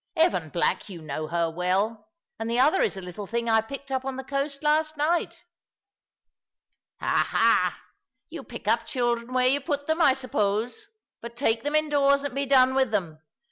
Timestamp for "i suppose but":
10.01-11.35